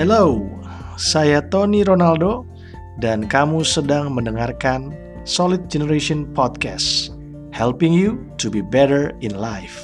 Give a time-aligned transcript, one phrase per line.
[0.00, 0.40] Hello,
[0.96, 2.48] saya Tony Ronaldo
[3.04, 4.96] dan kamu sedang mendengarkan
[5.28, 7.12] Solid Generation Podcast,
[7.52, 9.76] helping you to be better in life.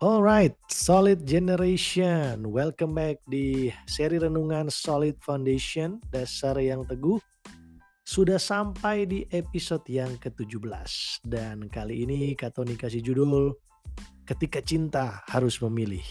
[0.00, 2.48] Alright, Solid Generation.
[2.48, 7.20] Welcome back di seri renungan Solid Foundation, dasar yang teguh.
[8.10, 11.22] Sudah sampai di episode yang ke-17.
[11.22, 13.54] Dan kali ini Kak Tony kasih judul
[14.26, 16.02] Ketika Cinta Harus Memilih.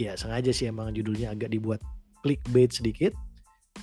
[0.00, 1.84] Ya sengaja sih emang judulnya agak dibuat
[2.24, 3.12] clickbait sedikit.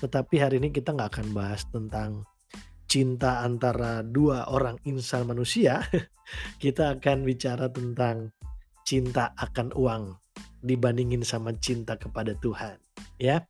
[0.02, 2.26] Tetapi hari ini kita nggak akan bahas tentang
[2.90, 5.86] cinta antara dua orang insan manusia.
[6.64, 8.34] kita akan bicara tentang
[8.82, 10.18] cinta akan uang
[10.66, 12.80] dibandingin sama cinta kepada Tuhan
[13.20, 13.44] ya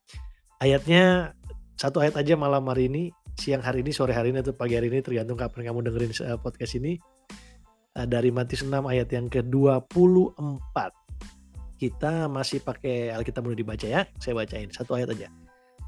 [0.58, 1.38] ayatnya
[1.77, 4.94] satu ayat aja malam hari ini siang hari ini sore hari ini atau pagi hari
[4.94, 6.98] ini tergantung kapan kamu dengerin eh, podcast ini
[7.98, 11.03] eh, dari Matius 6 ayat yang ke-24
[11.84, 14.08] kita masih pakai Alkitab mudah dibaca ya.
[14.16, 15.28] Saya bacain satu ayat aja.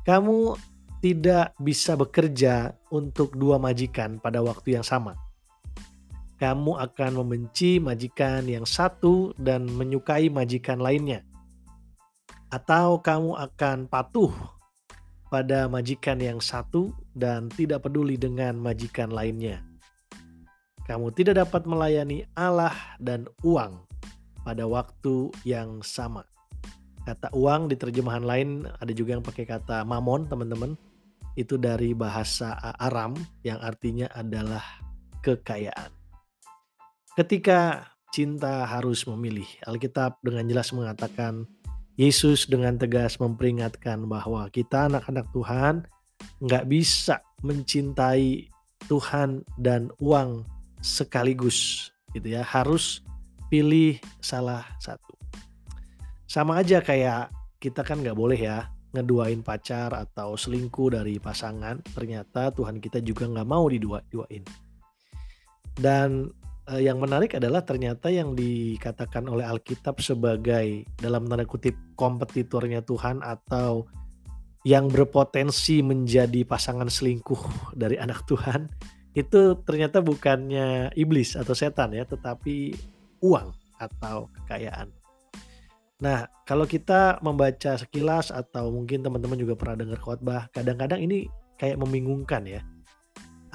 [0.04, 0.60] Kamu
[1.00, 5.16] tidak bisa bekerja untuk dua majikan pada waktu yang sama.
[6.36, 11.24] Kamu akan membenci majikan yang satu dan menyukai majikan lainnya.
[12.52, 14.36] Atau kamu akan patuh
[15.30, 19.62] pada majikan yang satu dan tidak peduli dengan majikan lainnya.
[20.86, 23.81] Kamu tidak dapat melayani Allah dan uang
[24.46, 26.22] pada waktu yang sama.
[27.06, 30.78] Kata uang di terjemahan lain ada juga yang pakai kata mamon, teman-teman.
[31.36, 34.64] Itu dari bahasa Aram yang artinya adalah
[35.26, 35.92] kekayaan.
[37.18, 41.50] Ketika cinta harus memilih, Alkitab dengan jelas mengatakan
[41.96, 45.88] Yesus dengan tegas memperingatkan bahwa kita anak-anak Tuhan
[46.44, 48.52] nggak bisa mencintai
[48.92, 50.44] Tuhan dan uang
[50.84, 52.44] sekaligus gitu ya.
[52.44, 53.00] Harus
[53.47, 55.16] pilih salah satu.
[56.28, 57.31] Sama aja kayak
[57.64, 61.80] kita kan nggak boleh ya ngeduain pacar atau selingkuh dari pasangan.
[61.96, 64.44] Ternyata Tuhan kita juga nggak mau didua-duain
[65.80, 66.31] dan
[66.70, 73.22] uh, yang menarik adalah ternyata yang dikatakan oleh Alkitab sebagai dalam tanda kutip kompetitornya Tuhan
[73.22, 73.86] atau
[74.66, 78.66] yang berpotensi menjadi pasangan selingkuh dari anak Tuhan
[79.16, 82.75] itu ternyata bukannya iblis atau setan ya, tetapi
[83.24, 84.92] uang atau kekayaan.
[86.04, 91.80] Nah, kalau kita membaca sekilas atau mungkin teman-teman juga pernah dengar khotbah, kadang-kadang ini kayak
[91.80, 92.59] membingungkan ya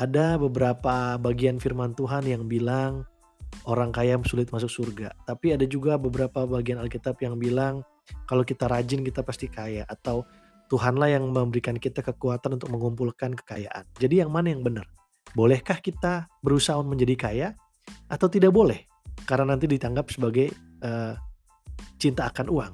[0.00, 3.04] ada beberapa bagian firman Tuhan yang bilang
[3.68, 5.12] orang kaya sulit masuk surga.
[5.28, 7.84] Tapi ada juga beberapa bagian Alkitab yang bilang
[8.24, 10.24] kalau kita rajin kita pasti kaya atau
[10.72, 13.84] Tuhanlah yang memberikan kita kekuatan untuk mengumpulkan kekayaan.
[13.98, 14.86] Jadi yang mana yang benar?
[15.36, 17.48] Bolehkah kita berusaha menjadi kaya
[18.06, 18.86] atau tidak boleh?
[19.26, 20.48] Karena nanti ditanggap sebagai
[20.80, 21.12] uh,
[21.98, 22.72] cinta akan uang.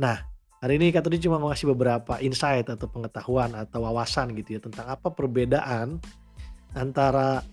[0.00, 0.24] Nah,
[0.64, 5.12] hari ini Kak cuma ngasih beberapa insight atau pengetahuan atau wawasan gitu ya tentang apa
[5.12, 6.00] perbedaan
[6.72, 7.44] antara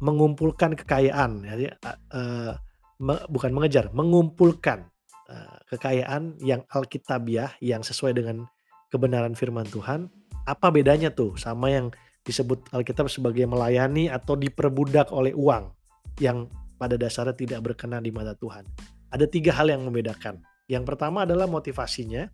[0.00, 1.76] mengumpulkan kekayaan ya
[2.12, 2.56] uh,
[3.00, 4.88] me, bukan mengejar mengumpulkan
[5.28, 8.48] uh, kekayaan yang alkitabiah yang sesuai dengan
[8.88, 10.08] kebenaran firman Tuhan
[10.48, 11.92] apa bedanya tuh sama yang
[12.24, 15.72] disebut Alkitab sebagai melayani atau diperbudak oleh uang
[16.20, 18.64] yang pada dasarnya tidak berkenan di mata Tuhan?
[19.12, 20.40] Ada tiga hal yang membedakan.
[20.70, 22.28] Yang pertama adalah motivasinya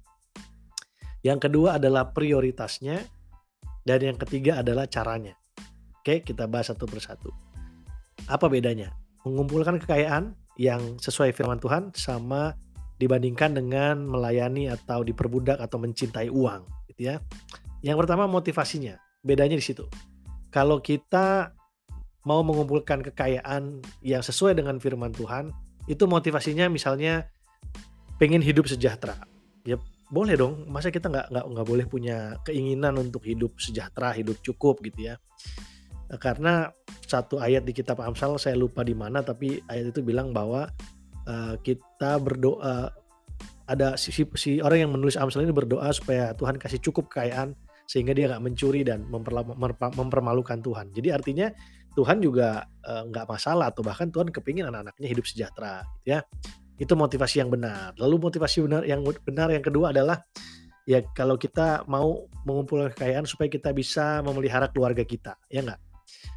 [1.24, 3.02] yang kedua adalah prioritasnya
[3.82, 5.34] dan yang ketiga adalah caranya
[6.06, 7.34] Oke, kita bahas satu persatu.
[8.30, 8.94] Apa bedanya?
[9.26, 12.54] Mengumpulkan kekayaan yang sesuai firman Tuhan sama
[13.02, 16.62] dibandingkan dengan melayani atau diperbudak atau mencintai uang,
[16.94, 17.18] gitu ya.
[17.82, 19.82] Yang pertama motivasinya, bedanya di situ.
[20.54, 21.50] Kalau kita
[22.22, 25.50] mau mengumpulkan kekayaan yang sesuai dengan firman Tuhan,
[25.90, 27.26] itu motivasinya misalnya
[28.22, 29.26] pengen hidup sejahtera.
[29.66, 29.74] Ya
[30.06, 34.78] boleh dong, masa kita nggak nggak nggak boleh punya keinginan untuk hidup sejahtera, hidup cukup
[34.86, 35.18] gitu ya
[36.18, 36.70] karena
[37.06, 40.70] satu ayat di kitab Amsal saya lupa di mana tapi ayat itu bilang bahwa
[41.26, 42.94] uh, kita berdoa
[43.66, 48.14] ada si, si orang yang menulis Amsal ini berdoa supaya Tuhan kasih cukup kekayaan sehingga
[48.14, 49.06] dia nggak mencuri dan
[49.94, 50.90] mempermalukan Tuhan.
[50.90, 51.50] Jadi artinya
[51.94, 56.20] Tuhan juga nggak uh, masalah atau bahkan Tuhan kepingin anak-anaknya hidup sejahtera, gitu ya.
[56.76, 57.94] Itu motivasi yang benar.
[57.96, 60.20] Lalu motivasi benar yang benar yang kedua adalah
[60.84, 65.80] ya kalau kita mau mengumpulkan kekayaan supaya kita bisa memelihara keluarga kita, ya nggak?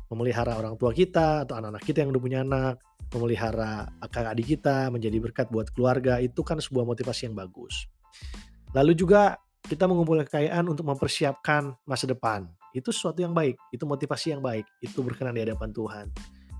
[0.10, 2.82] Memelihara orang tua kita atau anak-anak kita yang udah punya anak,
[3.14, 7.90] memelihara kakak adik kita menjadi berkat buat keluarga itu kan sebuah motivasi yang bagus.
[8.74, 12.50] Lalu juga kita mengumpulkan kekayaan untuk mempersiapkan masa depan.
[12.74, 16.06] Itu sesuatu yang baik, itu motivasi yang baik, itu berkenan di hadapan Tuhan.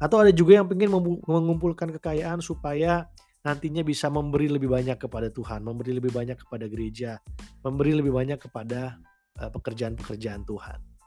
[0.02, 0.90] Atau ada juga yang ingin
[1.26, 3.06] mengumpulkan kekayaan supaya
[3.46, 7.22] nantinya bisa memberi lebih banyak kepada Tuhan, memberi lebih banyak kepada gereja,
[7.62, 9.00] memberi lebih banyak kepada
[9.40, 10.99] uh, pekerjaan-pekerjaan Tuhan.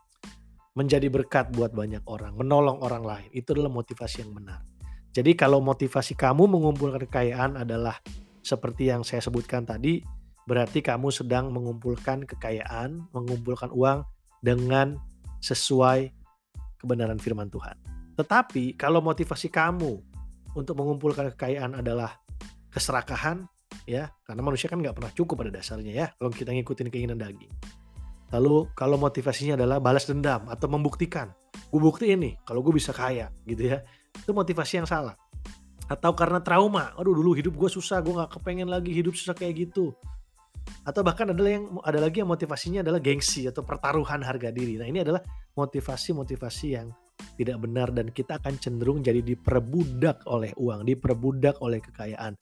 [0.73, 4.65] Menjadi berkat buat banyak orang, menolong orang lain, itu adalah motivasi yang benar.
[5.13, 8.01] Jadi kalau motivasi kamu mengumpulkan kekayaan adalah
[8.41, 10.01] seperti yang saya sebutkan tadi,
[10.49, 14.09] berarti kamu sedang mengumpulkan kekayaan, mengumpulkan uang
[14.41, 14.97] dengan
[15.45, 16.09] sesuai
[16.81, 17.77] kebenaran firman Tuhan.
[18.17, 19.93] Tetapi kalau motivasi kamu
[20.57, 22.17] untuk mengumpulkan kekayaan adalah
[22.73, 23.45] keserakahan
[23.85, 27.53] ya karena manusia kan nggak pernah cukup pada dasarnya ya kalau kita ngikutin keinginan daging
[28.32, 33.32] lalu kalau motivasinya adalah balas dendam atau membuktikan gue bukti ini kalau gue bisa kaya
[33.49, 33.81] gitu ya.
[34.12, 35.17] Itu motivasi yang salah.
[35.88, 39.69] Atau karena trauma aduh dulu hidup gue susah gue nggak kepengen lagi hidup susah kayak
[39.69, 39.93] gitu.
[40.84, 44.81] Atau bahkan adalah yang ada lagi yang motivasinya adalah gengsi atau pertaruhan harga diri.
[44.81, 45.20] Nah ini adalah
[45.56, 46.88] motivasi-motivasi yang
[47.37, 52.35] tidak benar dan kita akan cenderung jadi diperbudak oleh uang diperbudak oleh kekayaan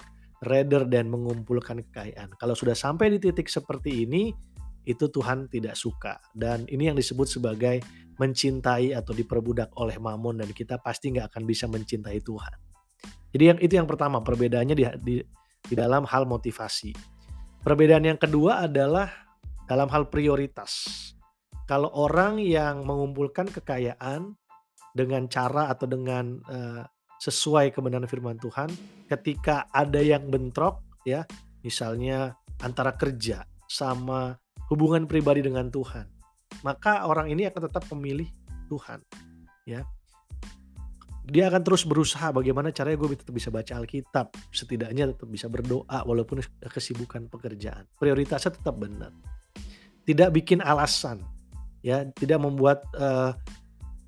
[0.49, 2.33] rather than mengumpulkan kekayaan.
[2.41, 4.33] Kalau sudah sampai di titik seperti ini,
[4.85, 6.19] itu Tuhan tidak suka.
[6.33, 7.81] Dan ini yang disebut sebagai
[8.21, 12.53] mencintai atau diperbudak oleh mamon dan kita pasti nggak akan bisa mencintai Tuhan.
[13.31, 15.17] Jadi yang itu yang pertama perbedaannya di, di,
[15.65, 16.93] di dalam hal motivasi.
[17.61, 19.09] Perbedaan yang kedua adalah
[19.65, 20.85] dalam hal prioritas.
[21.65, 24.35] Kalau orang yang mengumpulkan kekayaan
[24.91, 26.83] dengan cara atau dengan uh,
[27.21, 28.73] sesuai kebenaran firman Tuhan
[29.07, 31.23] ketika ada yang bentrok ya
[31.63, 32.35] misalnya
[32.65, 34.35] antara kerja sama
[34.71, 36.21] hubungan pribadi dengan Tuhan
[36.63, 38.29] maka orang ini akan tetap memilih
[38.69, 39.01] Tuhan
[39.65, 39.83] ya.
[41.31, 46.03] Dia akan terus berusaha bagaimana caranya gue tetap bisa baca Alkitab setidaknya tetap bisa berdoa
[46.03, 47.87] walaupun kesibukan pekerjaan.
[47.95, 49.15] Prioritasnya tetap benar.
[50.03, 51.23] Tidak bikin alasan
[51.87, 52.03] ya.
[52.03, 53.31] Tidak membuat uh,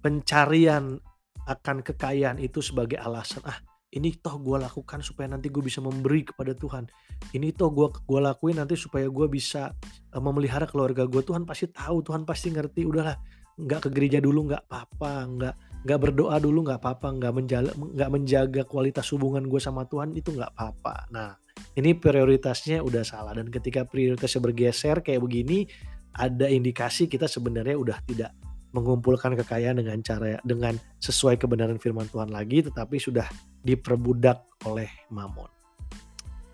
[0.03, 0.99] pencarian
[1.47, 3.59] akan kekayaan itu sebagai alasan ah
[3.93, 6.89] ini toh gue lakukan supaya nanti gue bisa memberi kepada Tuhan.
[7.37, 9.77] Ini toh gue gue lakuin nanti supaya gue bisa
[10.17, 12.89] uh, memelihara keluarga gue Tuhan pasti tahu Tuhan pasti ngerti.
[12.89, 13.21] Udahlah
[13.61, 15.13] nggak ke gereja dulu nggak apa-apa.
[15.29, 15.55] Nggak
[15.85, 17.09] nggak berdoa dulu nggak apa-apa.
[17.21, 21.13] Nggak menjaga nggak menjaga kualitas hubungan gue sama Tuhan itu nggak apa-apa.
[21.13, 21.37] Nah
[21.77, 23.37] ini prioritasnya udah salah.
[23.37, 25.69] Dan ketika prioritasnya bergeser kayak begini
[26.17, 28.33] ada indikasi kita sebenarnya udah tidak
[28.73, 33.29] mengumpulkan kekayaan dengan cara dengan sesuai kebenaran firman Tuhan lagi tetapi sudah
[33.63, 35.49] diperbudak oleh mamon.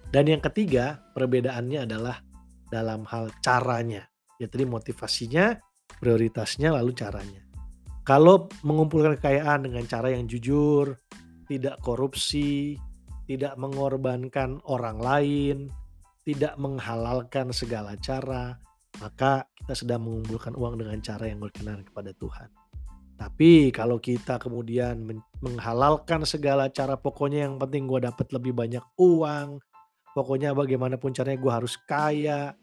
[0.09, 2.17] Dan yang ketiga, perbedaannya adalah
[2.73, 4.09] dalam hal caranya.
[4.41, 5.57] Ya tadi motivasinya,
[6.01, 7.45] prioritasnya lalu caranya.
[8.09, 10.97] Kalau mengumpulkan kekayaan dengan cara yang jujur,
[11.45, 12.81] tidak korupsi,
[13.29, 15.57] tidak mengorbankan orang lain,
[16.25, 18.57] tidak menghalalkan segala cara,
[19.01, 22.49] maka kita sedang mengumpulkan uang dengan cara yang berkenan kepada Tuhan.
[23.19, 25.03] Tapi kalau kita kemudian
[25.43, 29.59] menghalalkan segala cara, pokoknya yang penting gue dapat lebih banyak uang,
[30.15, 32.55] pokoknya bagaimanapun caranya gue harus kaya,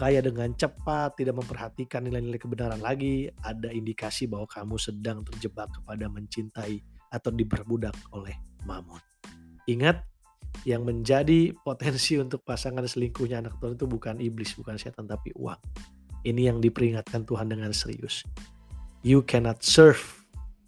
[0.00, 6.08] kaya dengan cepat, tidak memperhatikan nilai-nilai kebenaran lagi, ada indikasi bahwa kamu sedang terjebak kepada
[6.08, 6.80] mencintai
[7.12, 8.32] atau diperbudak oleh
[8.64, 9.04] mamon.
[9.68, 10.00] Ingat,
[10.64, 15.60] yang menjadi potensi untuk pasangan selingkuhnya anak Tuhan itu bukan iblis, bukan setan, tapi uang.
[16.24, 18.24] Ini yang diperingatkan Tuhan dengan serius.
[19.00, 20.00] You cannot serve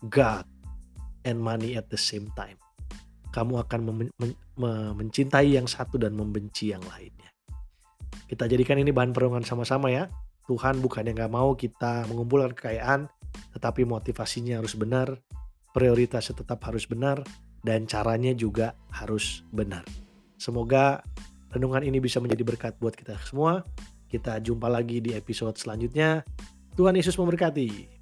[0.08, 0.48] God
[1.28, 2.56] and money at the same time.
[3.32, 4.08] Kamu akan
[4.96, 7.28] mencintai yang satu dan membenci yang lainnya.
[8.28, 10.08] Kita jadikan ini bahan perenungan sama-sama ya.
[10.48, 13.06] Tuhan bukan yang gak mau kita mengumpulkan kekayaan,
[13.52, 15.12] tetapi motivasinya harus benar,
[15.76, 17.20] prioritasnya tetap harus benar,
[17.60, 19.84] dan caranya juga harus benar.
[20.40, 21.04] Semoga
[21.52, 23.62] renungan ini bisa menjadi berkat buat kita semua.
[24.10, 26.24] Kita jumpa lagi di episode selanjutnya.
[26.74, 28.01] Tuhan Yesus memberkati.